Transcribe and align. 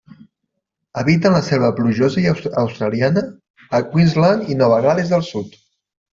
Habiten 1.01 1.35
la 1.37 1.41
selva 1.47 1.69
plujosa 1.79 2.23
australiana 2.63 3.25
a 3.81 3.83
Queensland 3.93 4.51
i 4.57 4.61
Nova 4.65 4.83
Gal·les 4.89 5.15
del 5.15 5.27
Sud. 5.31 5.55